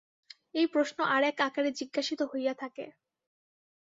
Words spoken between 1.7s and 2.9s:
জিজ্ঞাসিত হইয়া থাকে।